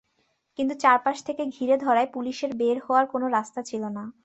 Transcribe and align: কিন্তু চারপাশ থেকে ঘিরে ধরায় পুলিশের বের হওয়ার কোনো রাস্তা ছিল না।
কিন্তু 0.59 0.73
চারপাশ 0.75 1.17
থেকে 1.27 1.43
ঘিরে 1.55 1.75
ধরায় 1.77 2.09
পুলিশের 2.13 2.51
বের 2.55 2.77
হওয়ার 2.85 3.05
কোনো 3.07 3.25
রাস্তা 3.29 3.61
ছিল 3.63 3.83
না। 3.97 4.03